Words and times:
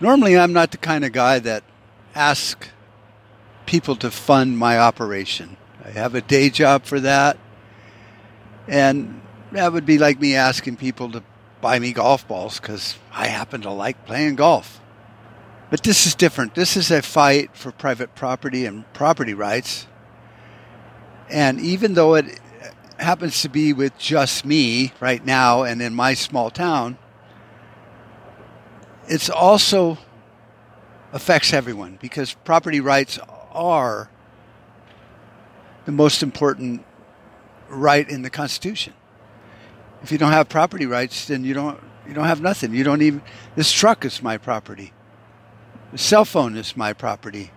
Normally, 0.00 0.38
I'm 0.38 0.52
not 0.52 0.70
the 0.70 0.78
kind 0.78 1.04
of 1.04 1.12
guy 1.12 1.40
that 1.40 1.64
asks 2.14 2.68
people 3.66 3.96
to 3.96 4.10
fund 4.10 4.56
my 4.56 4.78
operation. 4.78 5.56
I 5.84 5.90
have 5.90 6.14
a 6.14 6.20
day 6.20 6.50
job 6.50 6.84
for 6.84 7.00
that. 7.00 7.36
And 8.68 9.20
that 9.52 9.72
would 9.72 9.86
be 9.86 9.98
like 9.98 10.20
me 10.20 10.36
asking 10.36 10.76
people 10.76 11.10
to 11.12 11.22
buy 11.60 11.78
me 11.78 11.92
golf 11.92 12.28
balls 12.28 12.60
because 12.60 12.96
I 13.12 13.26
happen 13.26 13.62
to 13.62 13.70
like 13.70 14.06
playing 14.06 14.36
golf. 14.36 14.80
But 15.70 15.82
this 15.82 16.06
is 16.06 16.14
different. 16.14 16.54
This 16.54 16.76
is 16.76 16.90
a 16.90 17.02
fight 17.02 17.50
for 17.54 17.72
private 17.72 18.14
property 18.14 18.66
and 18.66 18.90
property 18.92 19.34
rights. 19.34 19.86
And 21.28 21.60
even 21.60 21.94
though 21.94 22.14
it 22.14 22.38
happens 22.98 23.42
to 23.42 23.48
be 23.48 23.72
with 23.72 23.98
just 23.98 24.44
me 24.44 24.92
right 25.00 25.24
now 25.24 25.62
and 25.64 25.82
in 25.82 25.94
my 25.94 26.14
small 26.14 26.50
town, 26.50 26.98
it's 29.08 29.30
also 29.30 29.98
affects 31.12 31.52
everyone 31.52 31.98
because 32.00 32.34
property 32.44 32.80
rights 32.80 33.18
are 33.52 34.10
the 35.86 35.92
most 35.92 36.22
important 36.22 36.84
right 37.68 38.08
in 38.08 38.22
the 38.22 38.30
Constitution. 38.30 38.92
If 40.02 40.12
you 40.12 40.18
don't 40.18 40.32
have 40.32 40.48
property 40.48 40.86
rights, 40.86 41.26
then 41.26 41.44
you 41.44 41.54
don't 41.54 41.80
you 42.06 42.14
don't 42.14 42.26
have 42.26 42.40
nothing. 42.40 42.74
You 42.74 42.84
don't 42.84 43.02
even 43.02 43.22
this 43.56 43.72
truck 43.72 44.04
is 44.04 44.22
my 44.22 44.38
property. 44.38 44.92
The 45.92 45.98
cell 45.98 46.24
phone 46.24 46.56
is 46.56 46.76
my 46.76 46.92
property. 46.92 47.50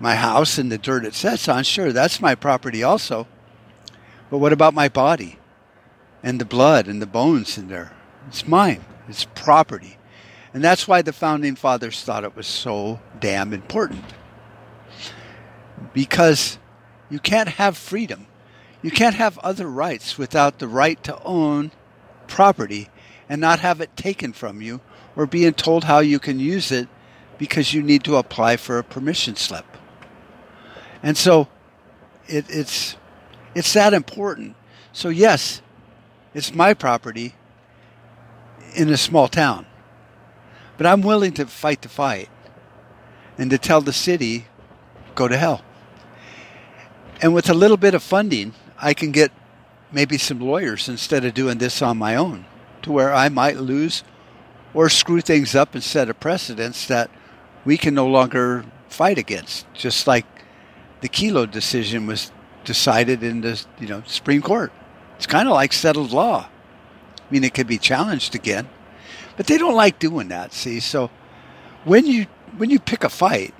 My 0.00 0.14
house 0.14 0.58
and 0.58 0.70
the 0.70 0.78
dirt 0.78 1.04
it 1.04 1.14
sits 1.14 1.48
on, 1.48 1.64
sure, 1.64 1.92
that's 1.92 2.20
my 2.20 2.34
property 2.34 2.82
also. 2.82 3.26
But 4.30 4.38
what 4.38 4.52
about 4.52 4.74
my 4.74 4.88
body? 4.88 5.38
And 6.22 6.40
the 6.40 6.44
blood 6.44 6.86
and 6.86 7.00
the 7.00 7.06
bones 7.06 7.58
in 7.58 7.68
there? 7.68 7.92
It's 8.28 8.46
mine. 8.46 8.84
It's 9.08 9.24
property. 9.34 9.97
And 10.54 10.64
that's 10.64 10.88
why 10.88 11.02
the 11.02 11.12
founding 11.12 11.54
fathers 11.54 12.02
thought 12.02 12.24
it 12.24 12.36
was 12.36 12.46
so 12.46 13.00
damn 13.20 13.52
important. 13.52 14.04
Because 15.92 16.58
you 17.10 17.18
can't 17.18 17.48
have 17.48 17.76
freedom 17.76 18.26
you 18.82 18.90
can't 18.90 19.16
have 19.16 19.38
other 19.38 19.68
rights 19.68 20.16
without 20.16 20.58
the 20.58 20.68
right 20.68 21.02
to 21.04 21.20
own 21.24 21.72
property 22.26 22.88
and 23.28 23.40
not 23.40 23.60
have 23.60 23.80
it 23.80 23.96
taken 23.96 24.32
from 24.32 24.62
you 24.62 24.80
or 25.16 25.26
being 25.26 25.52
told 25.52 25.84
how 25.84 25.98
you 25.98 26.18
can 26.18 26.38
use 26.38 26.70
it 26.70 26.88
because 27.38 27.74
you 27.74 27.82
need 27.82 28.04
to 28.04 28.16
apply 28.16 28.56
for 28.56 28.78
a 28.78 28.84
permission 28.84 29.34
slip. 29.36 29.66
And 31.02 31.16
so 31.16 31.48
it, 32.26 32.46
it's 32.48 32.96
it's 33.54 33.72
that 33.72 33.94
important. 33.94 34.54
So 34.92 35.08
yes, 35.08 35.60
it's 36.34 36.54
my 36.54 36.74
property 36.74 37.34
in 38.74 38.88
a 38.90 38.96
small 38.96 39.26
town. 39.26 39.66
But 40.78 40.86
I'm 40.86 41.02
willing 41.02 41.32
to 41.34 41.46
fight 41.46 41.82
the 41.82 41.88
fight 41.88 42.30
and 43.36 43.50
to 43.50 43.58
tell 43.58 43.82
the 43.82 43.92
city, 43.92 44.46
go 45.14 45.28
to 45.28 45.36
hell. 45.36 45.62
And 47.20 47.34
with 47.34 47.50
a 47.50 47.54
little 47.54 47.76
bit 47.76 47.94
of 47.94 48.02
funding, 48.02 48.54
I 48.78 48.94
can 48.94 49.12
get 49.12 49.32
maybe 49.92 50.16
some 50.18 50.40
lawyers 50.40 50.88
instead 50.88 51.24
of 51.24 51.34
doing 51.34 51.58
this 51.58 51.82
on 51.82 51.98
my 51.98 52.14
own 52.14 52.46
to 52.82 52.92
where 52.92 53.12
I 53.12 53.28
might 53.28 53.56
lose 53.56 54.04
or 54.72 54.88
screw 54.88 55.20
things 55.20 55.54
up 55.54 55.74
and 55.74 55.82
set 55.82 56.08
a 56.08 56.14
precedence 56.14 56.86
that 56.86 57.10
we 57.64 57.76
can 57.76 57.94
no 57.94 58.06
longer 58.06 58.64
fight 58.88 59.18
against. 59.18 59.66
Just 59.74 60.06
like 60.06 60.26
the 61.00 61.08
Kelo 61.08 61.50
decision 61.50 62.06
was 62.06 62.30
decided 62.64 63.22
in 63.22 63.40
the 63.40 63.64
you 63.80 63.88
know 63.88 64.02
Supreme 64.06 64.42
Court. 64.42 64.72
It's 65.16 65.26
kind 65.26 65.48
of 65.48 65.54
like 65.54 65.72
settled 65.72 66.12
law. 66.12 66.48
I 66.48 67.32
mean, 67.32 67.44
it 67.44 67.54
could 67.54 67.66
be 67.66 67.78
challenged 67.78 68.34
again, 68.34 68.68
but 69.38 69.46
they 69.46 69.56
don't 69.56 69.76
like 69.76 70.00
doing 70.00 70.28
that. 70.28 70.52
See, 70.52 70.80
so 70.80 71.10
when 71.84 72.06
you 72.06 72.26
when 72.56 72.70
you 72.70 72.80
pick 72.80 73.04
a 73.04 73.08
fight, 73.08 73.54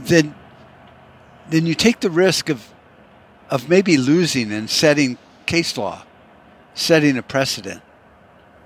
then 0.00 0.34
then 1.48 1.64
you 1.64 1.74
take 1.74 2.00
the 2.00 2.10
risk 2.10 2.50
of 2.50 2.72
of 3.48 3.70
maybe 3.70 3.96
losing 3.96 4.52
and 4.52 4.68
setting 4.68 5.16
case 5.46 5.78
law, 5.78 6.04
setting 6.74 7.16
a 7.16 7.22
precedent, 7.22 7.80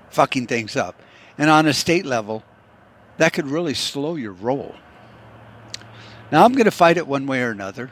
fucking 0.09 0.47
things 0.47 0.75
up. 0.75 1.01
And 1.37 1.49
on 1.49 1.65
a 1.65 1.73
state 1.73 2.05
level, 2.05 2.43
that 3.17 3.31
could 3.31 3.47
really 3.47 3.73
slow 3.73 4.15
your 4.15 4.33
roll. 4.33 4.75
Now 6.29 6.43
I'm 6.43 6.51
going 6.51 6.65
to 6.65 6.71
fight 6.71 6.97
it 6.97 7.07
one 7.07 7.25
way 7.25 7.41
or 7.41 7.51
another. 7.51 7.89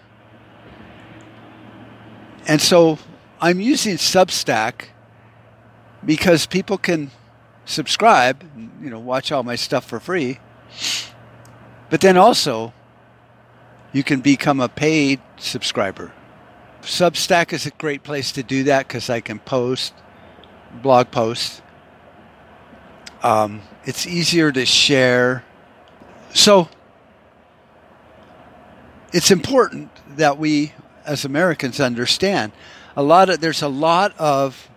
And 2.46 2.62
so 2.62 3.00
I'm 3.40 3.62
using 3.62 3.96
Substack 3.96 4.90
because 6.06 6.46
people 6.46 6.78
can 6.78 7.12
subscribe, 7.66 8.44
you 8.82 8.90
know, 8.90 9.00
watch 9.00 9.32
all 9.32 9.44
my 9.44 9.56
stuff 9.56 9.86
for 9.86 10.00
free. 10.00 10.40
But 11.90 12.02
then 12.02 12.18
also 12.18 12.74
you 13.92 14.04
can 14.04 14.22
become 14.22 14.60
a 14.60 14.70
paid 14.70 15.22
subscriber. 15.38 16.12
Substack 16.82 17.54
is 17.54 17.66
a 17.66 17.72
great 17.72 18.04
place 18.04 18.32
to 18.34 18.44
do 18.44 18.64
that 18.66 18.88
because 18.88 19.10
I 19.10 19.22
can 19.22 19.40
post 19.40 19.94
blog 20.82 21.12
posts. 21.12 21.62
Um, 23.22 23.62
it's 23.86 24.06
easier 24.06 24.52
to 24.52 24.66
share. 24.66 25.46
So 26.34 26.68
it's 29.14 29.32
important 29.32 29.92
that 30.18 30.38
we 30.38 30.74
as 31.06 31.24
Americans 31.24 31.80
understand 31.80 32.52
a 32.96 33.04
lot 33.04 33.30
of 33.30 33.40
there's 33.40 33.62
a 33.62 33.68
lot 33.68 34.18
of 34.18 34.70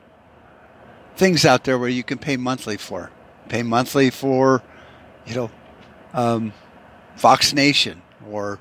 things 1.16 1.44
out 1.44 1.64
there 1.64 1.78
where 1.78 1.88
you 1.88 2.04
can 2.04 2.18
pay 2.18 2.36
monthly 2.36 2.76
for. 2.76 3.10
Pay 3.48 3.62
monthly 3.62 4.10
for, 4.10 4.62
you 5.26 5.34
know, 5.34 5.50
um, 6.12 6.52
Fox 7.16 7.52
Nation 7.52 8.02
or 8.30 8.58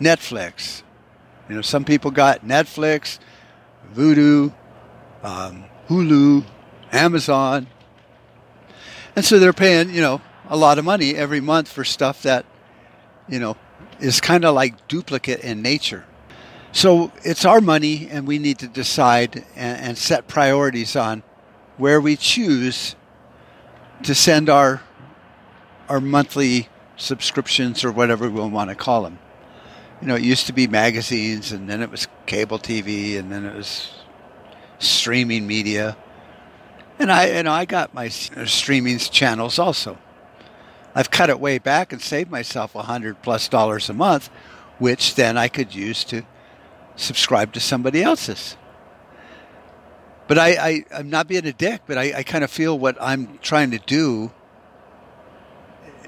Netflix. 0.00 0.82
You 1.48 1.56
know, 1.56 1.62
some 1.62 1.84
people 1.84 2.10
got 2.10 2.44
Netflix, 2.44 3.18
Vudu, 3.94 4.52
um, 5.22 5.64
Hulu, 5.88 6.44
Amazon. 6.92 7.66
And 9.16 9.24
so 9.24 9.38
they're 9.38 9.52
paying, 9.52 9.90
you 9.90 10.00
know, 10.00 10.20
a 10.48 10.56
lot 10.56 10.78
of 10.78 10.84
money 10.84 11.14
every 11.14 11.40
month 11.40 11.68
for 11.68 11.84
stuff 11.84 12.22
that, 12.22 12.46
you 13.28 13.38
know, 13.38 13.56
is 14.00 14.20
kind 14.20 14.44
of 14.44 14.54
like 14.54 14.88
duplicate 14.88 15.40
in 15.40 15.62
nature. 15.62 16.04
So 16.72 17.12
it's 17.22 17.44
our 17.44 17.60
money, 17.60 18.08
and 18.10 18.26
we 18.26 18.38
need 18.38 18.58
to 18.58 18.66
decide 18.66 19.44
and, 19.54 19.80
and 19.80 19.98
set 19.98 20.26
priorities 20.26 20.96
on 20.96 21.22
where 21.76 22.00
we 22.00 22.16
choose 22.16 22.96
to 24.02 24.14
send 24.14 24.48
our 24.48 24.82
our 25.88 26.00
monthly 26.00 26.68
subscriptions 26.96 27.84
or 27.84 27.92
whatever 27.92 28.30
we 28.30 28.40
want 28.40 28.70
to 28.70 28.76
call 28.76 29.02
them 29.02 29.18
you 30.04 30.08
know, 30.08 30.16
it 30.16 30.22
used 30.22 30.46
to 30.48 30.52
be 30.52 30.66
magazines, 30.66 31.50
and 31.50 31.66
then 31.66 31.80
it 31.80 31.90
was 31.90 32.08
cable 32.26 32.58
TV, 32.58 33.18
and 33.18 33.32
then 33.32 33.46
it 33.46 33.54
was 33.54 33.90
streaming 34.78 35.46
media. 35.46 35.96
And 36.98 37.10
I, 37.10 37.38
you 37.38 37.42
know, 37.42 37.52
I 37.52 37.64
got 37.64 37.94
my 37.94 38.10
uh, 38.36 38.44
streaming 38.44 38.98
channels 38.98 39.58
also. 39.58 39.98
I've 40.94 41.10
cut 41.10 41.30
it 41.30 41.40
way 41.40 41.56
back 41.56 41.90
and 41.90 42.02
saved 42.02 42.30
myself 42.30 42.74
a 42.74 42.82
hundred 42.82 43.22
plus 43.22 43.48
dollars 43.48 43.88
a 43.88 43.94
month, 43.94 44.28
which 44.78 45.14
then 45.14 45.38
I 45.38 45.48
could 45.48 45.74
use 45.74 46.04
to 46.04 46.22
subscribe 46.96 47.54
to 47.54 47.60
somebody 47.60 48.02
else's. 48.02 48.58
But 50.26 50.38
I, 50.38 50.48
I 50.50 50.84
I'm 50.94 51.10
not 51.10 51.28
being 51.28 51.46
a 51.46 51.52
dick, 51.52 51.82
but 51.86 51.98
I, 51.98 52.18
I 52.18 52.22
kind 52.22 52.44
of 52.44 52.50
feel 52.50 52.78
what 52.78 52.96
I'm 53.00 53.38
trying 53.38 53.70
to 53.72 53.78
do 53.78 54.32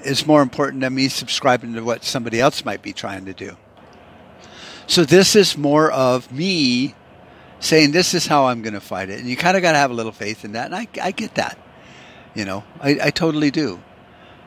is 0.03 0.25
more 0.25 0.41
important 0.41 0.81
than 0.81 0.95
me 0.95 1.07
subscribing 1.09 1.73
to 1.73 1.81
what 1.81 2.03
somebody 2.03 2.39
else 2.39 2.63
might 2.65 2.81
be 2.81 2.93
trying 2.93 3.25
to 3.25 3.33
do. 3.33 3.57
So 4.87 5.03
this 5.03 5.35
is 5.35 5.57
more 5.57 5.91
of 5.91 6.31
me 6.31 6.95
saying 7.59 7.91
this 7.91 8.13
is 8.13 8.27
how 8.27 8.45
I'm 8.45 8.61
going 8.61 8.73
to 8.73 8.79
fight 8.79 9.09
it, 9.09 9.19
and 9.19 9.27
you 9.27 9.35
kind 9.35 9.57
of 9.57 9.63
got 9.63 9.73
to 9.73 9.77
have 9.77 9.91
a 9.91 9.93
little 9.93 10.11
faith 10.11 10.45
in 10.45 10.53
that, 10.53 10.67
and 10.67 10.75
I, 10.75 10.87
I 11.01 11.11
get 11.11 11.35
that, 11.35 11.57
you 12.35 12.45
know, 12.45 12.63
I, 12.79 12.97
I 13.03 13.09
totally 13.09 13.51
do, 13.51 13.81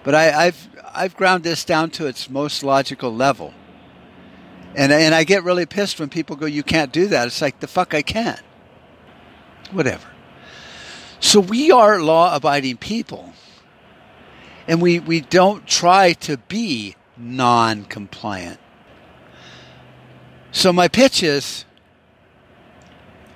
but 0.05 0.15
I, 0.15 0.47
I've 0.47 0.69
I've 0.95 1.17
ground 1.17 1.45
this 1.45 1.65
down 1.65 1.91
to 1.91 2.07
its 2.07 2.31
most 2.31 2.63
logical 2.65 3.15
level, 3.15 3.53
and 4.75 4.93
and 4.93 5.15
I 5.15 5.25
get 5.25 5.45
really 5.45 5.67
pissed 5.67 6.01
when 6.01 6.09
people 6.09 6.37
go, 6.37 6.47
you 6.47 6.63
can't 6.63 6.93
do 6.93 7.07
that. 7.09 7.27
It's 7.27 7.43
like 7.43 7.61
the 7.61 7.69
fuck 7.69 7.93
I 7.93 8.03
can, 8.03 8.39
whatever. 9.73 10.07
So 11.21 11.41
we 11.41 11.71
are 11.71 12.01
law-abiding 12.01 12.79
people, 12.79 13.33
and 14.67 14.81
we 14.81 14.99
we 15.01 15.21
don't 15.21 15.67
try 15.67 16.15
to 16.15 16.37
be 16.37 16.97
non-compliant 17.17 18.59
so 20.53 20.73
my 20.73 20.89
pitch 20.89 21.23
is 21.23 21.65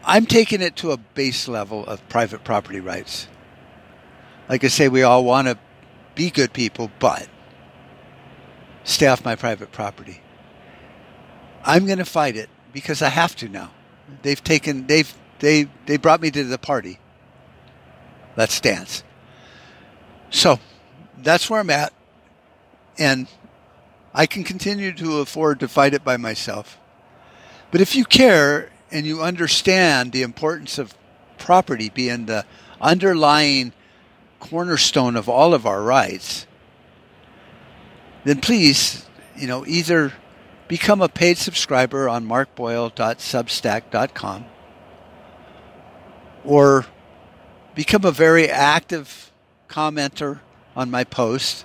I'm 0.04 0.26
taking 0.26 0.60
it 0.60 0.76
to 0.76 0.92
a 0.92 0.96
base 0.96 1.48
level 1.48 1.86
of 1.86 2.06
private 2.08 2.44
property 2.44 2.80
rights. 2.80 3.28
Like 4.48 4.64
I 4.64 4.68
say, 4.68 4.88
we 4.88 5.02
all 5.02 5.24
want 5.24 5.48
to 5.48 5.58
be 6.14 6.30
good 6.30 6.52
people, 6.52 6.90
but 6.98 7.28
stay 8.82 9.06
off 9.06 9.24
my 9.24 9.36
private 9.36 9.72
property. 9.72 10.20
I'm 11.64 11.86
going 11.86 11.98
to 11.98 12.04
fight 12.04 12.36
it 12.36 12.50
because 12.72 13.00
I 13.00 13.08
have 13.08 13.34
to 13.36 13.48
now. 13.48 13.70
They've 14.22 14.42
taken 14.42 14.86
they've 14.86 15.12
they 15.40 15.68
they 15.86 15.96
brought 15.96 16.20
me 16.20 16.30
to 16.30 16.44
the 16.44 16.58
party. 16.58 16.98
Let's 18.36 18.60
dance. 18.60 19.02
So 20.30 20.58
that's 21.18 21.48
where 21.48 21.60
I'm 21.60 21.70
at. 21.70 21.92
And 22.98 23.28
I 24.12 24.26
can 24.26 24.42
continue 24.44 24.92
to 24.92 25.20
afford 25.20 25.60
to 25.60 25.68
fight 25.68 25.94
it 25.94 26.02
by 26.04 26.16
myself. 26.16 26.76
But 27.70 27.80
if 27.80 27.94
you 27.96 28.04
care 28.04 28.70
and 28.90 29.06
you 29.06 29.22
understand 29.22 30.12
the 30.12 30.22
importance 30.22 30.78
of 30.78 30.94
property 31.38 31.88
being 31.88 32.26
the 32.26 32.44
underlying 32.80 33.72
cornerstone 34.40 35.14
of 35.16 35.28
all 35.28 35.54
of 35.54 35.66
our 35.66 35.82
rights, 35.82 36.46
then 38.24 38.40
please, 38.40 39.06
you 39.36 39.46
know, 39.46 39.64
either 39.66 40.12
become 40.68 41.02
a 41.02 41.08
paid 41.08 41.38
subscriber 41.38 42.08
on 42.08 42.26
markboyle.substack.com 42.26 44.44
or 46.44 46.86
become 47.74 48.04
a 48.04 48.12
very 48.12 48.48
active 48.48 49.32
commenter 49.68 50.40
on 50.76 50.90
my 50.90 51.04
post. 51.04 51.64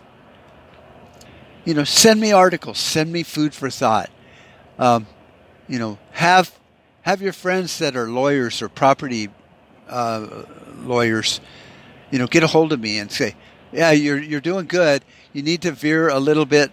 You 1.66 1.74
know, 1.74 1.84
send 1.84 2.20
me 2.20 2.32
articles, 2.32 2.78
send 2.80 3.12
me 3.12 3.24
food 3.24 3.54
for 3.54 3.70
thought. 3.70 4.10
Um, 4.78 5.08
you 5.68 5.78
know, 5.78 6.00
have 6.12 6.58
have 7.02 7.22
your 7.22 7.34
friends 7.34 7.80
that 7.80 7.96
are 7.96 8.10
lawyers 8.10 8.62
or 8.62 8.70
property 8.70 9.30
uh, 9.88 10.46
lawyers, 10.78 11.42
you 12.12 12.20
know, 12.20 12.28
get 12.28 12.44
a 12.44 12.48
hold 12.48 12.72
of 12.74 12.80
me 12.80 12.98
and 12.98 13.12
say, 13.12 13.36
"Yeah, 13.72 13.92
you're 13.92 14.18
you're 14.20 14.42
doing 14.42 14.66
good. 14.68 15.04
You 15.34 15.44
need 15.44 15.62
to 15.64 15.72
veer 15.72 16.10
a 16.10 16.20
little 16.20 16.46
bit 16.46 16.72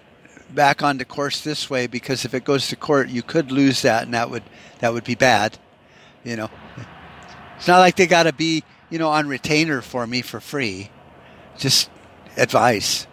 back 0.50 0.82
onto 0.82 1.04
course 1.04 1.42
this 1.42 1.68
way 1.68 1.86
because 1.86 2.24
if 2.24 2.32
it 2.32 2.44
goes 2.44 2.68
to 2.68 2.76
court, 2.76 3.08
you 3.08 3.22
could 3.22 3.50
lose 3.50 3.82
that, 3.82 4.04
and 4.04 4.14
that 4.14 4.30
would 4.30 4.44
that 4.78 4.92
would 4.92 5.04
be 5.04 5.14
bad." 5.14 5.58
You 6.24 6.36
know, 6.36 6.50
it's 7.56 7.68
not 7.68 7.78
like 7.78 7.96
they 7.96 8.06
got 8.06 8.24
to 8.24 8.32
be 8.32 8.64
you 8.90 8.98
know 8.98 9.10
on 9.10 9.28
retainer 9.28 9.82
for 9.82 10.06
me 10.06 10.22
for 10.22 10.40
free. 10.40 10.90
Just 11.56 11.90
advice. 12.36 13.06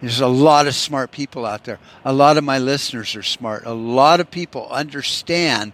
There's 0.00 0.20
a 0.20 0.28
lot 0.28 0.66
of 0.66 0.74
smart 0.74 1.10
people 1.12 1.46
out 1.46 1.64
there. 1.64 1.78
A 2.04 2.12
lot 2.12 2.36
of 2.36 2.44
my 2.44 2.58
listeners 2.58 3.16
are 3.16 3.22
smart. 3.22 3.64
A 3.64 3.72
lot 3.72 4.20
of 4.20 4.30
people 4.30 4.68
understand 4.68 5.72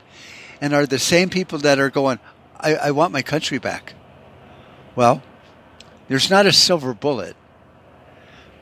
and 0.61 0.73
are 0.73 0.87
the 0.87 0.99
same 0.99 1.31
people 1.31 1.59
that 1.59 1.79
are 1.79 1.91
going, 1.91 2.21
I, 2.59 2.77
I 2.77 2.91
want 2.93 3.13
my 3.13 3.23
country 3.23 3.59
back. 3.59 3.95
Well, 4.95 5.23
there's 6.09 6.31
not 6.31 6.47
a 6.47 6.53
silver 6.53 6.95
bullet, 6.95 7.35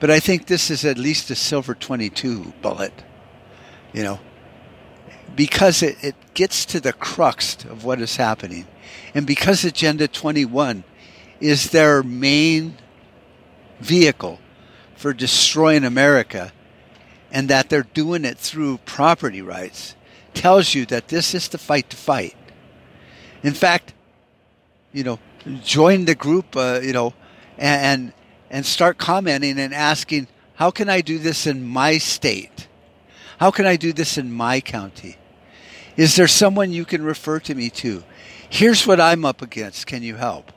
but 0.00 0.10
I 0.10 0.20
think 0.20 0.46
this 0.46 0.70
is 0.70 0.84
at 0.84 0.96
least 0.96 1.30
a 1.30 1.34
silver 1.34 1.74
22 1.74 2.52
bullet, 2.62 2.92
you 3.92 4.02
know, 4.02 4.20
because 5.34 5.82
it, 5.82 5.96
it 6.02 6.14
gets 6.34 6.64
to 6.66 6.80
the 6.80 6.92
crux 6.92 7.56
of 7.64 7.84
what 7.84 8.00
is 8.00 8.16
happening. 8.16 8.66
And 9.14 9.26
because 9.26 9.64
Agenda 9.64 10.08
21 10.08 10.84
is 11.40 11.70
their 11.70 12.02
main 12.02 12.76
vehicle 13.80 14.38
for 14.96 15.12
destroying 15.12 15.84
America 15.84 16.52
and 17.30 17.48
that 17.48 17.68
they're 17.68 17.82
doing 17.82 18.24
it 18.24 18.38
through 18.38 18.78
property 18.78 19.42
rights 19.42 19.94
tells 20.34 20.74
you 20.74 20.86
that 20.86 21.08
this 21.08 21.34
is 21.34 21.48
the 21.48 21.58
fight 21.58 21.90
to 21.90 21.96
fight. 21.96 22.36
In 23.42 23.54
fact, 23.54 23.94
you 24.92 25.04
know, 25.04 25.18
join 25.62 26.04
the 26.04 26.14
group, 26.14 26.56
uh, 26.56 26.80
you 26.82 26.92
know, 26.92 27.14
and 27.56 28.12
and 28.50 28.64
start 28.64 28.98
commenting 28.98 29.58
and 29.58 29.74
asking, 29.74 30.26
how 30.54 30.70
can 30.70 30.88
I 30.88 31.00
do 31.00 31.18
this 31.18 31.46
in 31.46 31.66
my 31.66 31.98
state? 31.98 32.67
How 33.38 33.50
can 33.50 33.66
I 33.66 33.76
do 33.76 33.92
this 33.92 34.18
in 34.18 34.32
my 34.32 34.60
county? 34.60 35.16
Is 35.96 36.16
there 36.16 36.28
someone 36.28 36.72
you 36.72 36.84
can 36.84 37.02
refer 37.02 37.40
to 37.40 37.54
me 37.54 37.70
to? 37.70 38.04
Here's 38.48 38.86
what 38.86 39.00
I'm 39.00 39.24
up 39.24 39.42
against. 39.42 39.86
Can 39.86 40.02
you 40.02 40.16
help? 40.16 40.52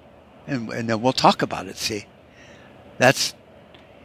And, 0.47 0.69
and 0.69 0.89
then 0.89 1.01
we'll 1.01 1.13
talk 1.13 1.41
about 1.41 1.67
it. 1.67 1.77
See, 1.77 2.05
that's 2.97 3.33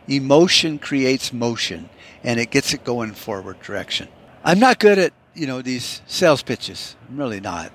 emotion 0.08 0.78
creates 0.78 1.32
motion, 1.32 1.88
and 2.23 2.38
it 2.40 2.50
gets 2.50 2.73
it 2.73 2.84
going 2.84 3.12
forward 3.12 3.61
direction. 3.61 4.08
I'm 4.44 4.58
not 4.58 4.78
good 4.78 4.99
at 4.99 5.12
you 5.34 5.46
know 5.46 5.61
these 5.61 6.00
sales 6.06 6.43
pitches. 6.43 6.96
I'm 7.08 7.17
really 7.17 7.40
not. 7.40 7.73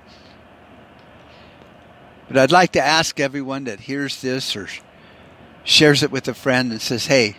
But 2.28 2.38
I'd 2.38 2.50
like 2.52 2.72
to 2.72 2.80
ask 2.80 3.20
everyone 3.20 3.64
that 3.64 3.80
hears 3.80 4.22
this 4.22 4.56
or 4.56 4.68
shares 5.64 6.02
it 6.02 6.10
with 6.10 6.26
a 6.28 6.34
friend 6.34 6.72
and 6.72 6.80
says, 6.80 7.06
hey, 7.06 7.36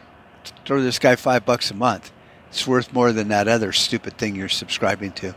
throw 0.65 0.81
this 0.81 0.99
guy 0.99 1.15
five 1.15 1.45
bucks 1.45 1.71
a 1.71 1.73
month. 1.73 2.11
It's 2.53 2.67
worth 2.67 2.93
more 2.93 3.11
than 3.11 3.29
that 3.29 3.47
other 3.47 3.71
stupid 3.71 4.15
thing 4.19 4.35
you're 4.35 4.47
subscribing 4.47 5.13
to. 5.13 5.33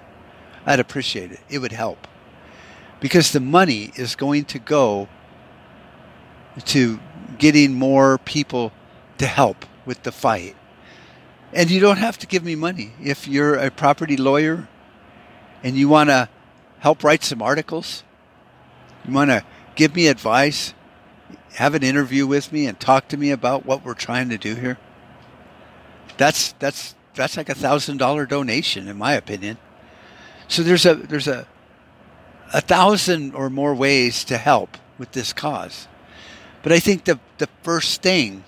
I'd 0.67 0.81
appreciate 0.81 1.33
it. 1.33 1.41
It 1.49 1.61
would 1.61 1.73
help. 1.73 2.07
Because 3.01 3.33
the 3.33 3.41
money 3.41 3.91
is 3.97 4.15
going 4.15 4.45
to 4.45 4.59
go 4.59 5.09
to 6.67 7.01
getting 7.39 7.73
more 7.73 8.19
people 8.19 8.71
to 9.17 9.27
help 9.27 9.65
with 9.87 10.03
the 10.03 10.13
fight. 10.13 10.57
And 11.55 11.71
you 11.71 11.81
don't 11.81 11.97
have 11.97 12.19
to 12.19 12.27
give 12.27 12.45
me 12.45 12.55
money. 12.55 12.93
If 13.03 13.27
you're 13.27 13.55
a 13.55 13.71
property 13.71 14.19
lawyer 14.19 14.69
and 15.63 15.75
you 15.75 15.89
want 15.89 16.11
to 16.11 16.29
help 16.81 17.03
write 17.03 17.25
some 17.25 17.41
articles, 17.41 18.05
you 19.09 19.15
want 19.15 19.31
to 19.31 19.43
give 19.75 19.97
me 19.97 20.09
advice, 20.09 20.75
have 21.55 21.75
an 21.75 21.83
interview 21.83 22.27
with 22.27 22.53
me, 22.53 22.67
and 22.67 22.79
talk 22.79 23.09
to 23.09 23.17
me 23.17 23.31
about 23.31 23.65
what 23.65 23.87
we're 23.87 23.95
trying 23.95 24.29
to 24.29 24.37
do 24.37 24.55
here? 24.55 24.77
That's 26.19 26.53
that's 26.59 26.95
that's 27.17 27.37
like 27.37 27.49
a 27.49 27.55
thousand 27.55 27.97
dollar 27.97 28.27
donation, 28.27 28.89
in 28.89 28.97
my 28.97 29.15
opinion. 29.15 29.59
So 30.49 30.63
there's 30.63 30.87
a 30.87 30.95
there's 30.95 31.29
a 31.29 31.47
a 32.53 32.61
thousand 32.61 33.35
or 33.35 33.51
more 33.51 33.75
ways 33.75 34.25
to 34.25 34.39
help 34.39 34.77
with 34.99 35.13
this 35.13 35.33
cause. 35.33 35.89
But 36.63 36.73
I 36.73 36.79
think 36.79 37.05
the 37.05 37.19
the 37.39 37.49
first 37.63 38.03
thing 38.03 38.45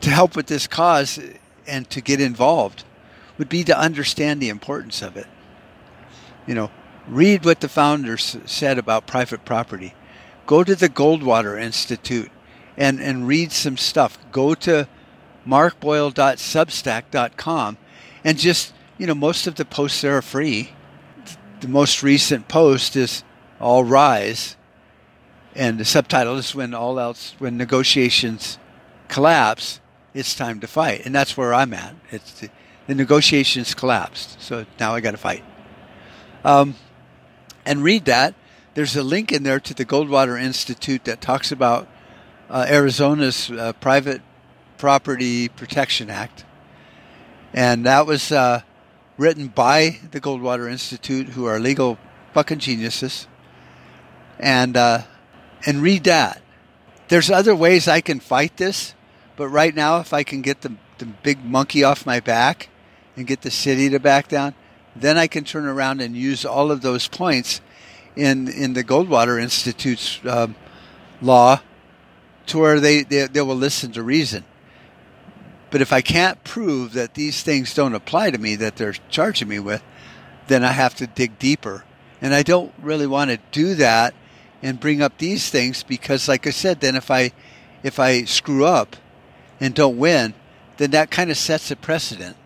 to 0.00 0.10
help 0.10 0.34
with 0.34 0.46
this 0.46 0.66
cause 0.66 1.20
and 1.66 1.88
to 1.90 2.00
get 2.00 2.20
involved 2.20 2.84
would 3.38 3.48
be 3.48 3.64
to 3.64 3.78
understand 3.78 4.40
the 4.40 4.48
importance 4.48 5.02
of 5.02 5.16
it. 5.16 5.26
You 6.46 6.54
know, 6.54 6.70
Read 7.08 7.44
what 7.44 7.60
the 7.60 7.68
founders 7.68 8.36
said 8.46 8.78
about 8.78 9.06
private 9.06 9.44
property. 9.44 9.94
Go 10.46 10.62
to 10.62 10.74
the 10.74 10.88
Goldwater 10.88 11.60
Institute 11.60 12.30
and, 12.76 13.00
and 13.00 13.26
read 13.26 13.50
some 13.50 13.76
stuff. 13.76 14.18
Go 14.30 14.54
to 14.54 14.88
markboyle.substack.com 15.46 17.78
and 18.24 18.38
just, 18.38 18.72
you 18.98 19.06
know, 19.06 19.14
most 19.14 19.46
of 19.46 19.54
the 19.56 19.64
posts 19.64 20.00
there 20.00 20.16
are 20.16 20.22
free. 20.22 20.72
The 21.60 21.68
most 21.68 22.02
recent 22.02 22.48
post 22.48 22.96
is 22.96 23.22
All 23.60 23.84
Rise. 23.84 24.56
And 25.54 25.78
the 25.78 25.84
subtitle 25.84 26.38
is 26.38 26.54
When 26.54 26.74
All 26.74 26.98
Else, 26.98 27.34
When 27.38 27.56
Negotiations 27.56 28.58
Collapse, 29.08 29.80
It's 30.14 30.34
Time 30.34 30.60
to 30.60 30.66
Fight. 30.66 31.04
And 31.04 31.14
that's 31.14 31.36
where 31.36 31.52
I'm 31.52 31.74
at. 31.74 31.94
It's 32.10 32.40
the, 32.40 32.48
the 32.86 32.94
negotiations 32.94 33.74
collapsed. 33.74 34.40
So 34.40 34.64
now 34.80 34.94
I 34.94 35.00
got 35.00 35.12
to 35.12 35.18
fight. 35.18 35.44
Um, 36.44 36.74
and 37.64 37.82
read 37.82 38.06
that. 38.06 38.34
There's 38.74 38.96
a 38.96 39.02
link 39.02 39.32
in 39.32 39.42
there 39.42 39.60
to 39.60 39.74
the 39.74 39.84
Goldwater 39.84 40.40
Institute 40.40 41.04
that 41.04 41.20
talks 41.20 41.52
about 41.52 41.88
uh, 42.48 42.66
Arizona's 42.68 43.50
uh, 43.50 43.72
Private 43.74 44.22
Property 44.82 45.46
Protection 45.46 46.10
Act. 46.10 46.44
And 47.54 47.86
that 47.86 48.04
was 48.04 48.32
uh, 48.32 48.62
written 49.16 49.46
by 49.46 50.00
the 50.10 50.20
Goldwater 50.20 50.68
Institute, 50.68 51.28
who 51.28 51.44
are 51.44 51.60
legal 51.60 51.98
fucking 52.34 52.58
geniuses. 52.58 53.28
And, 54.40 54.76
uh, 54.76 55.02
and 55.64 55.82
read 55.82 56.02
that. 56.02 56.42
There's 57.06 57.30
other 57.30 57.54
ways 57.54 57.86
I 57.86 58.00
can 58.00 58.18
fight 58.18 58.56
this, 58.56 58.96
but 59.36 59.46
right 59.46 59.72
now, 59.72 60.00
if 60.00 60.12
I 60.12 60.24
can 60.24 60.42
get 60.42 60.62
the, 60.62 60.72
the 60.98 61.06
big 61.06 61.44
monkey 61.44 61.84
off 61.84 62.04
my 62.04 62.18
back 62.18 62.68
and 63.16 63.24
get 63.24 63.42
the 63.42 63.52
city 63.52 63.88
to 63.88 64.00
back 64.00 64.26
down, 64.26 64.52
then 64.96 65.16
I 65.16 65.28
can 65.28 65.44
turn 65.44 65.64
around 65.64 66.00
and 66.00 66.16
use 66.16 66.44
all 66.44 66.72
of 66.72 66.82
those 66.82 67.06
points 67.06 67.60
in 68.16 68.48
in 68.48 68.72
the 68.72 68.82
Goldwater 68.82 69.40
Institute's 69.40 70.18
um, 70.28 70.56
law 71.20 71.60
to 72.46 72.58
where 72.58 72.80
they, 72.80 73.04
they, 73.04 73.28
they 73.28 73.42
will 73.42 73.54
listen 73.54 73.92
to 73.92 74.02
reason. 74.02 74.44
But 75.72 75.80
if 75.80 75.92
I 75.92 76.02
can't 76.02 76.44
prove 76.44 76.92
that 76.92 77.14
these 77.14 77.42
things 77.42 77.74
don't 77.74 77.96
apply 77.96 78.30
to 78.30 78.38
me 78.38 78.54
that 78.56 78.76
they're 78.76 78.94
charging 79.08 79.48
me 79.48 79.58
with, 79.58 79.82
then 80.46 80.62
I 80.62 80.70
have 80.70 80.94
to 80.96 81.08
dig 81.08 81.40
deeper. 81.40 81.84
And 82.20 82.32
I 82.32 82.44
don't 82.44 82.72
really 82.80 83.08
want 83.08 83.32
to 83.32 83.40
do 83.50 83.74
that 83.74 84.14
and 84.62 84.78
bring 84.78 85.02
up 85.02 85.18
these 85.18 85.50
things 85.50 85.82
because 85.82 86.28
like 86.28 86.46
I 86.46 86.50
said, 86.50 86.78
then 86.78 86.94
if 86.94 87.10
I 87.10 87.32
if 87.82 87.98
I 87.98 88.22
screw 88.22 88.64
up 88.64 88.94
and 89.58 89.74
don't 89.74 89.98
win, 89.98 90.34
then 90.76 90.92
that 90.92 91.10
kind 91.10 91.32
of 91.32 91.36
sets 91.36 91.72
a 91.72 91.76
precedent. 91.76 92.36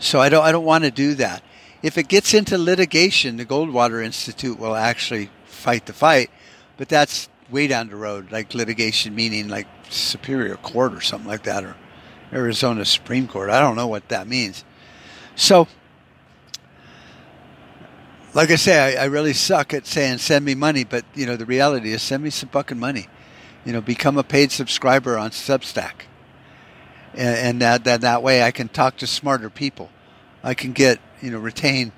So 0.00 0.20
I 0.20 0.28
don't 0.28 0.42
I 0.42 0.50
don't 0.50 0.64
want 0.64 0.82
to 0.82 0.90
do 0.90 1.14
that 1.14 1.44
if 1.82 1.96
it 1.96 2.08
gets 2.08 2.34
into 2.34 2.58
litigation, 2.58 3.36
the 3.36 3.46
Goldwater 3.46 4.04
Institute 4.04 4.58
will 4.58 4.74
actually 4.74 5.30
fight 5.44 5.86
the 5.86 5.92
fight, 5.92 6.30
but 6.76 6.88
that's 6.88 7.28
way 7.50 7.66
down 7.66 7.88
the 7.88 7.96
road, 7.96 8.32
like 8.32 8.54
litigation 8.54 9.14
meaning 9.14 9.48
like 9.48 9.66
Superior 9.88 10.56
Court 10.56 10.92
or 10.92 11.00
something 11.00 11.28
like 11.28 11.44
that, 11.44 11.64
or 11.64 11.76
Arizona 12.32 12.84
Supreme 12.84 13.26
Court. 13.26 13.50
I 13.50 13.60
don't 13.60 13.76
know 13.76 13.86
what 13.86 14.08
that 14.08 14.26
means. 14.26 14.64
So, 15.34 15.68
like 18.34 18.50
I 18.50 18.56
say, 18.56 18.96
I, 18.96 19.04
I 19.04 19.06
really 19.06 19.32
suck 19.32 19.72
at 19.72 19.86
saying 19.86 20.18
send 20.18 20.44
me 20.44 20.54
money, 20.54 20.84
but 20.84 21.04
you 21.14 21.26
know 21.26 21.36
the 21.36 21.46
reality 21.46 21.92
is 21.92 22.02
send 22.02 22.22
me 22.22 22.30
some 22.30 22.48
fucking 22.48 22.78
money, 22.78 23.08
you 23.64 23.72
know, 23.72 23.80
become 23.80 24.18
a 24.18 24.24
paid 24.24 24.52
subscriber 24.52 25.16
on 25.16 25.30
Substack. 25.30 26.02
And, 27.14 27.36
and 27.36 27.62
that, 27.62 27.84
that, 27.84 28.02
that 28.02 28.22
way 28.22 28.42
I 28.42 28.50
can 28.50 28.68
talk 28.68 28.96
to 28.98 29.06
smarter 29.06 29.50
people. 29.50 29.90
I 30.42 30.54
can 30.54 30.72
get, 30.72 31.00
you 31.20 31.30
know, 31.30 31.38
retain 31.38 31.92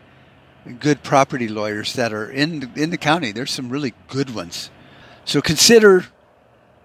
good 0.79 1.03
property 1.03 1.49
lawyers 1.49 1.95
that 1.95 2.13
are 2.13 2.31
in, 2.31 2.73
in 2.77 2.91
the 2.91 2.97
county. 2.97 3.33
There's 3.33 3.51
some 3.51 3.71
really 3.71 3.95
good 4.09 4.35
ones. 4.35 4.71
So 5.25 5.41
consider 5.41 6.07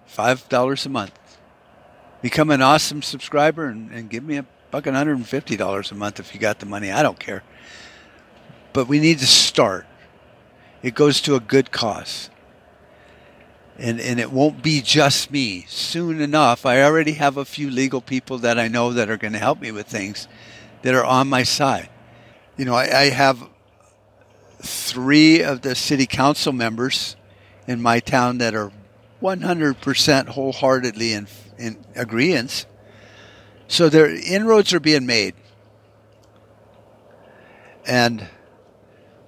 $5 0.08 0.86
a 0.86 0.88
month. 0.88 1.18
Become 2.22 2.50
an 2.50 2.62
awesome 2.62 3.02
subscriber 3.02 3.66
and, 3.66 3.90
and 3.92 4.10
give 4.10 4.24
me 4.24 4.36
a 4.36 4.46
fucking 4.70 4.92
$150 4.92 5.92
a 5.92 5.94
month 5.94 6.20
if 6.20 6.34
you 6.34 6.40
got 6.40 6.58
the 6.58 6.66
money. 6.66 6.90
I 6.90 7.02
don't 7.02 7.18
care. 7.18 7.42
But 8.72 8.88
we 8.88 8.98
need 9.00 9.18
to 9.20 9.26
start. 9.26 9.86
It 10.82 10.94
goes 10.94 11.20
to 11.22 11.34
a 11.34 11.40
good 11.40 11.70
cause. 11.70 12.30
And, 13.78 14.00
and 14.00 14.18
it 14.18 14.32
won't 14.32 14.62
be 14.62 14.80
just 14.80 15.30
me. 15.30 15.66
Soon 15.68 16.20
enough, 16.20 16.64
I 16.64 16.82
already 16.82 17.12
have 17.12 17.36
a 17.36 17.44
few 17.44 17.70
legal 17.70 18.00
people 18.00 18.38
that 18.38 18.58
I 18.58 18.68
know 18.68 18.92
that 18.92 19.10
are 19.10 19.18
going 19.18 19.34
to 19.34 19.38
help 19.38 19.60
me 19.60 19.70
with 19.70 19.86
things 19.86 20.28
that 20.82 20.94
are 20.94 21.04
on 21.04 21.28
my 21.28 21.42
side. 21.42 21.90
You 22.56 22.64
know, 22.64 22.74
I, 22.74 22.84
I 22.84 23.10
have 23.10 23.48
three 24.62 25.42
of 25.42 25.60
the 25.60 25.74
city 25.74 26.06
council 26.06 26.52
members 26.52 27.16
in 27.66 27.82
my 27.82 28.00
town 28.00 28.38
that 28.38 28.54
are 28.54 28.72
100% 29.22 30.28
wholeheartedly 30.28 31.12
in, 31.12 31.26
in 31.58 31.84
agreement. 31.94 32.66
So 33.68 33.88
their 33.88 34.14
inroads 34.14 34.72
are 34.72 34.80
being 34.80 35.06
made. 35.06 35.34
And 37.86 38.28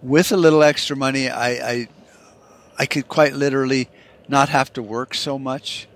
with 0.02 0.32
a 0.32 0.36
little 0.36 0.62
extra 0.62 0.96
money, 0.96 1.28
I, 1.28 1.48
I, 1.50 1.88
I 2.78 2.86
could 2.86 3.08
quite 3.08 3.34
literally 3.34 3.88
not 4.28 4.48
have 4.48 4.72
to 4.74 4.82
work 4.82 5.14
so 5.14 5.38
much 5.38 5.88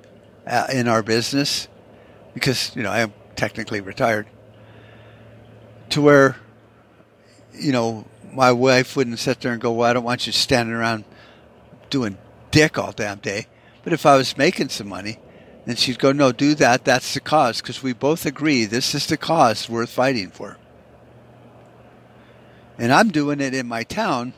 uh, 0.46 0.66
in 0.72 0.88
our 0.88 1.02
business 1.02 1.68
because, 2.34 2.74
you 2.74 2.82
know, 2.82 2.90
I 2.90 3.00
am 3.00 3.12
technically 3.36 3.80
retired 3.80 4.26
to 5.90 6.00
where, 6.00 6.36
you 7.52 7.72
know, 7.72 8.06
my 8.32 8.50
wife 8.50 8.96
wouldn't 8.96 9.18
sit 9.18 9.40
there 9.40 9.52
and 9.52 9.60
go, 9.60 9.72
well, 9.72 9.90
I 9.90 9.92
don't 9.92 10.04
want 10.04 10.26
you 10.26 10.32
standing 10.32 10.74
around 10.74 11.04
doing 11.90 12.16
dick 12.50 12.78
all 12.78 12.92
damn 12.92 13.18
day. 13.18 13.46
But 13.84 13.92
if 13.92 14.06
I 14.06 14.16
was 14.16 14.38
making 14.38 14.70
some 14.70 14.88
money, 14.88 15.18
then 15.64 15.76
she'd 15.76 15.99
go, 15.99 16.12
no, 16.12 16.33
do 16.33 16.54
that. 16.57 16.85
That's 16.85 17.14
the 17.14 17.21
cause. 17.21 17.61
Because 17.61 17.83
we 17.83 17.92
both 17.92 18.26
agree 18.26 18.64
this 18.64 18.95
is 18.95 19.07
the 19.07 19.16
cause 19.16 19.69
worth 19.69 19.90
fighting 19.90 20.31
for. 20.31 20.59
And 22.78 22.92
I'm 22.92 23.11
doing 23.11 23.40
it 23.40 23.54
in 23.54 23.69
my 23.69 23.85
town 23.85 24.33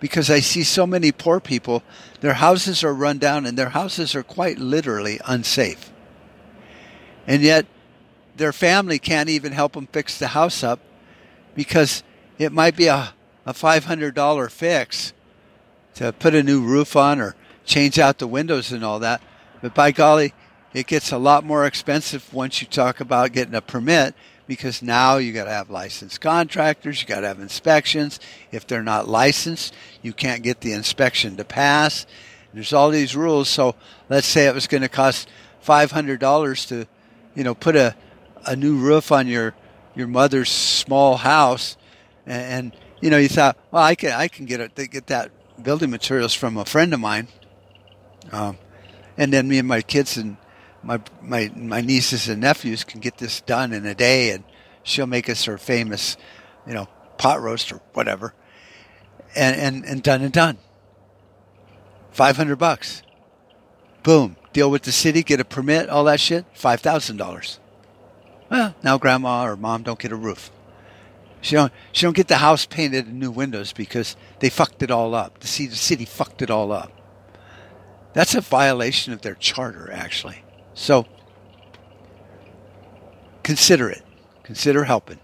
because 0.00 0.28
I 0.28 0.40
see 0.40 0.62
so 0.62 0.86
many 0.86 1.12
poor 1.12 1.40
people. 1.40 1.82
Their 2.20 2.34
houses 2.34 2.84
are 2.84 2.92
run 2.92 3.18
down 3.18 3.46
and 3.46 3.56
their 3.56 3.70
houses 3.70 4.14
are 4.14 4.22
quite 4.22 4.58
literally 4.58 5.18
unsafe. 5.24 5.90
And 7.26 7.42
yet 7.42 7.66
their 8.36 8.52
family 8.52 8.98
can't 8.98 9.30
even 9.30 9.52
help 9.52 9.72
them 9.72 9.86
fix 9.86 10.18
the 10.18 10.28
house 10.28 10.62
up 10.62 10.80
because 11.54 12.02
it 12.38 12.52
might 12.52 12.76
be 12.76 12.88
a, 12.88 13.14
a 13.46 13.54
$500 13.54 14.50
fix 14.50 15.14
to 15.94 16.12
put 16.12 16.34
a 16.34 16.42
new 16.42 16.60
roof 16.60 16.96
on 16.96 17.18
or 17.18 17.34
change 17.64 17.98
out 17.98 18.18
the 18.18 18.26
windows 18.26 18.72
and 18.72 18.84
all 18.84 18.98
that. 18.98 19.22
But 19.62 19.74
by 19.74 19.90
golly, 19.90 20.34
it 20.76 20.86
gets 20.86 21.10
a 21.10 21.16
lot 21.16 21.42
more 21.42 21.64
expensive 21.64 22.34
once 22.34 22.60
you 22.60 22.68
talk 22.68 23.00
about 23.00 23.32
getting 23.32 23.54
a 23.54 23.62
permit 23.62 24.14
because 24.46 24.82
now 24.82 25.16
you 25.16 25.32
got 25.32 25.44
to 25.44 25.50
have 25.50 25.70
licensed 25.70 26.20
contractors, 26.20 27.00
you 27.00 27.08
got 27.08 27.20
to 27.20 27.28
have 27.28 27.40
inspections. 27.40 28.20
If 28.52 28.66
they're 28.66 28.82
not 28.82 29.08
licensed, 29.08 29.72
you 30.02 30.12
can't 30.12 30.42
get 30.42 30.60
the 30.60 30.74
inspection 30.74 31.38
to 31.38 31.46
pass. 31.46 32.04
There's 32.52 32.74
all 32.74 32.90
these 32.90 33.16
rules. 33.16 33.48
So 33.48 33.74
let's 34.10 34.26
say 34.26 34.48
it 34.48 34.54
was 34.54 34.66
going 34.66 34.82
to 34.82 34.90
cost 34.90 35.30
$500 35.64 36.68
to, 36.68 36.86
you 37.34 37.42
know, 37.42 37.54
put 37.54 37.74
a, 37.74 37.96
a 38.44 38.54
new 38.54 38.76
roof 38.76 39.10
on 39.10 39.28
your, 39.28 39.54
your 39.94 40.08
mother's 40.08 40.50
small 40.50 41.16
house. 41.16 41.78
And, 42.26 42.42
and 42.42 42.76
you 43.00 43.08
know, 43.08 43.16
you 43.16 43.30
thought, 43.30 43.56
well, 43.70 43.82
I 43.82 43.94
can, 43.94 44.12
I 44.12 44.28
can 44.28 44.44
get 44.44 44.60
it, 44.60 44.74
get 44.90 45.06
that 45.06 45.30
building 45.62 45.88
materials 45.88 46.34
from 46.34 46.58
a 46.58 46.66
friend 46.66 46.92
of 46.92 47.00
mine. 47.00 47.28
Um, 48.30 48.58
and 49.16 49.32
then 49.32 49.48
me 49.48 49.56
and 49.56 49.66
my 49.66 49.80
kids 49.80 50.18
and 50.18 50.36
my 50.86 51.00
my 51.20 51.50
my 51.56 51.80
nieces 51.80 52.28
and 52.28 52.40
nephews 52.40 52.84
can 52.84 53.00
get 53.00 53.18
this 53.18 53.40
done 53.40 53.72
in 53.72 53.84
a 53.84 53.94
day, 53.94 54.30
and 54.30 54.44
she'll 54.82 55.06
make 55.06 55.28
us 55.28 55.44
her 55.44 55.58
famous, 55.58 56.16
you 56.66 56.72
know, 56.72 56.88
pot 57.18 57.40
roast 57.40 57.72
or 57.72 57.80
whatever, 57.92 58.34
and 59.34 59.56
and 59.56 59.84
and 59.84 60.02
done 60.02 60.22
and 60.22 60.32
done. 60.32 60.58
Five 62.12 62.36
hundred 62.36 62.56
bucks. 62.56 63.02
Boom. 64.02 64.36
Deal 64.52 64.70
with 64.70 64.82
the 64.82 64.92
city, 64.92 65.22
get 65.22 65.40
a 65.40 65.44
permit, 65.44 65.90
all 65.90 66.04
that 66.04 66.20
shit. 66.20 66.46
Five 66.54 66.80
thousand 66.80 67.16
dollars. 67.16 67.58
Well, 68.48 68.74
now 68.82 68.96
grandma 68.96 69.44
or 69.44 69.56
mom 69.56 69.82
don't 69.82 69.98
get 69.98 70.12
a 70.12 70.16
roof. 70.16 70.50
She 71.40 71.56
don't 71.56 71.72
she 71.92 72.06
don't 72.06 72.16
get 72.16 72.28
the 72.28 72.36
house 72.36 72.64
painted 72.64 73.06
and 73.06 73.18
new 73.18 73.32
windows 73.32 73.72
because 73.72 74.16
they 74.38 74.48
fucked 74.48 74.82
it 74.82 74.90
all 74.90 75.14
up. 75.14 75.40
The 75.40 75.48
city, 75.48 75.68
the 75.68 75.76
city 75.76 76.04
fucked 76.04 76.42
it 76.42 76.50
all 76.50 76.70
up. 76.70 76.92
That's 78.14 78.34
a 78.34 78.40
violation 78.40 79.12
of 79.12 79.20
their 79.20 79.34
charter, 79.34 79.90
actually. 79.92 80.42
So 80.76 81.04
consider 83.42 83.90
it. 83.90 84.04
Consider 84.44 84.84
helping. 84.84 85.18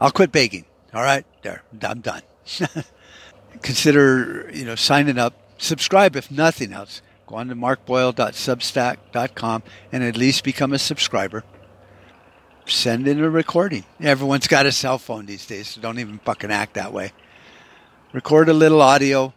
I'll 0.00 0.12
quit 0.12 0.30
begging. 0.30 0.66
All 0.92 1.02
right, 1.02 1.26
there, 1.42 1.62
I'm 1.82 2.00
done. 2.00 2.22
consider, 3.62 4.48
you 4.52 4.64
know, 4.64 4.76
signing 4.76 5.18
up. 5.18 5.34
Subscribe 5.58 6.14
if 6.14 6.30
nothing 6.30 6.72
else. 6.72 7.02
Go 7.26 7.34
on 7.36 7.48
to 7.48 7.56
markboyle.substack.com 7.56 9.62
and 9.90 10.04
at 10.04 10.16
least 10.16 10.44
become 10.44 10.74
a 10.74 10.78
subscriber. 10.78 11.42
Send 12.66 13.08
in 13.08 13.24
a 13.24 13.30
recording. 13.30 13.84
Everyone's 14.00 14.46
got 14.46 14.66
a 14.66 14.72
cell 14.72 14.98
phone 14.98 15.24
these 15.26 15.46
days, 15.46 15.68
so 15.68 15.80
don't 15.80 15.98
even 15.98 16.18
fucking 16.18 16.50
act 16.50 16.74
that 16.74 16.92
way. 16.92 17.12
Record 18.12 18.50
a 18.50 18.54
little 18.54 18.82
audio 18.82 19.32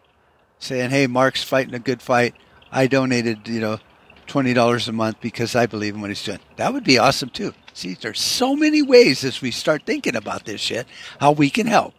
saying, 0.60 0.90
"Hey, 0.90 1.08
Mark's 1.08 1.44
fighting 1.44 1.74
a 1.74 1.80
good 1.80 2.02
fight. 2.02 2.36
I 2.72 2.88
donated, 2.88 3.48
you 3.48 3.62
know, 3.62 3.80
twenty 4.28 4.54
dollars 4.54 4.88
a 4.88 4.92
month 4.92 5.20
because 5.22 5.56
I 5.56 5.66
believe 5.66 5.96
in 5.96 6.02
what 6.02 6.10
he's 6.10 6.24
doing. 6.24 6.40
That 6.58 6.74
would 6.74 6.84
be 6.84 6.98
awesome 6.98 7.30
too. 7.30 7.54
See, 7.74 7.94
there's 7.94 8.22
so 8.22 8.56
many 8.56 8.82
ways 8.82 9.24
as 9.24 9.42
we 9.42 9.52
start 9.52 9.86
thinking 9.86 10.16
about 10.16 10.46
this 10.46 10.62
shit 10.62 10.88
how 11.20 11.32
we 11.32 11.50
can 11.50 11.68
help. 11.68 11.94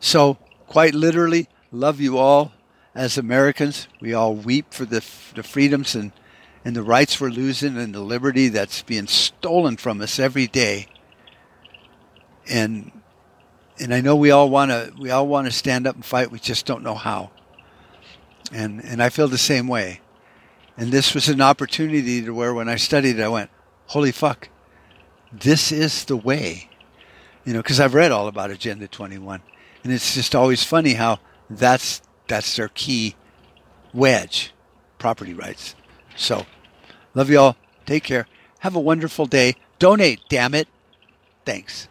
So, 0.00 0.38
quite 0.66 0.94
literally, 0.94 1.48
love 1.70 2.00
you 2.00 2.18
all 2.18 2.52
as 2.94 3.18
Americans. 3.18 3.88
We 4.00 4.14
all 4.14 4.34
weep 4.34 4.72
for 4.72 4.84
the 4.84 5.04
the 5.34 5.42
freedoms 5.42 5.94
and 5.94 6.12
and 6.64 6.76
the 6.76 6.82
rights 6.82 7.20
we're 7.20 7.28
losing 7.28 7.76
and 7.76 7.94
the 7.94 8.00
liberty 8.00 8.48
that's 8.48 8.82
being 8.82 9.06
stolen 9.06 9.76
from 9.76 10.00
us 10.00 10.18
every 10.18 10.46
day. 10.46 10.88
And 12.48 12.92
and 13.78 13.94
I 13.94 14.00
know 14.00 14.16
we 14.16 14.30
all 14.30 14.50
want 14.50 14.70
to 14.70 14.92
we 14.98 15.10
all 15.10 15.26
want 15.26 15.46
to 15.46 15.52
stand 15.52 15.86
up 15.86 15.94
and 15.94 16.04
fight. 16.04 16.30
We 16.30 16.38
just 16.38 16.66
don't 16.66 16.82
know 16.82 16.94
how. 16.94 17.30
And 18.52 18.84
and 18.84 19.02
I 19.02 19.08
feel 19.08 19.28
the 19.28 19.38
same 19.38 19.68
way. 19.68 20.00
And 20.80 20.90
this 20.90 21.14
was 21.14 21.28
an 21.28 21.42
opportunity 21.42 22.22
to 22.22 22.30
where 22.32 22.54
when 22.54 22.66
I 22.66 22.76
studied 22.76 23.20
I 23.20 23.28
went, 23.28 23.50
holy 23.88 24.12
fuck, 24.12 24.48
this 25.30 25.70
is 25.70 26.06
the 26.06 26.16
way. 26.16 26.70
You 27.44 27.52
know, 27.52 27.58
because 27.58 27.78
I've 27.78 27.92
read 27.92 28.10
all 28.10 28.28
about 28.28 28.50
Agenda 28.50 28.88
21. 28.88 29.42
And 29.84 29.92
it's 29.92 30.14
just 30.14 30.34
always 30.34 30.64
funny 30.64 30.94
how 30.94 31.20
that's, 31.50 32.00
that's 32.28 32.56
their 32.56 32.68
key 32.68 33.14
wedge, 33.92 34.54
property 34.96 35.34
rights. 35.34 35.74
So, 36.16 36.46
love 37.12 37.28
you 37.28 37.38
all. 37.38 37.56
Take 37.84 38.04
care. 38.04 38.26
Have 38.60 38.74
a 38.74 38.80
wonderful 38.80 39.26
day. 39.26 39.56
Donate, 39.78 40.20
damn 40.30 40.54
it. 40.54 40.66
Thanks. 41.44 41.88